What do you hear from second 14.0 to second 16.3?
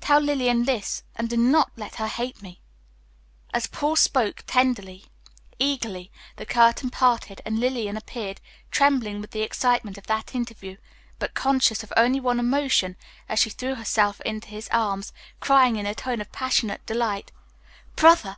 into his arms, crying in a tone